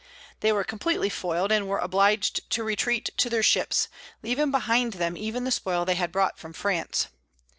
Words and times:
They 0.39 0.51
were 0.51 0.63
completely 0.63 1.09
foiled, 1.09 1.51
and 1.51 1.67
were 1.67 1.77
obliged 1.77 2.49
to 2.49 2.63
retreat 2.63 3.11
to 3.17 3.29
their 3.29 3.43
ships, 3.43 3.87
leaving 4.23 4.49
behind 4.49 4.93
them 4.93 5.15
even 5.15 5.43
the 5.43 5.51
spoil 5.51 5.85
they 5.85 5.93
had 5.93 6.11
brought 6.11 6.39
from 6.39 6.53
France. 6.53 7.09